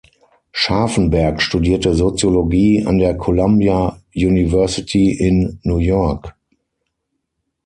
Scharfenberg 0.51 1.43
studierte 1.43 1.93
Soziologie 1.93 2.83
an 2.87 2.97
der 2.97 3.15
Columbia 3.17 4.01
University 4.15 5.11
in 5.11 5.59
New 5.61 5.77
York. 5.77 6.33